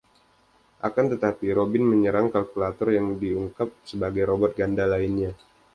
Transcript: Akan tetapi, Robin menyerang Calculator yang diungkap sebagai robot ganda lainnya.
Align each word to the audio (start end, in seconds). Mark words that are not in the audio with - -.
Akan 0.87 1.05
tetapi, 1.13 1.45
Robin 1.59 1.83
menyerang 1.91 2.27
Calculator 2.35 2.89
yang 2.97 3.07
diungkap 3.21 3.69
sebagai 3.89 4.23
robot 4.29 4.51
ganda 4.59 4.85
lainnya. 4.93 5.31